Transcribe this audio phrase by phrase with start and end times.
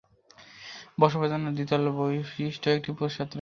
[0.99, 3.29] বসবাসের জন্য দ্বিতল বিশিষ্ট্য একটি প্রাসাদ রয়েছে।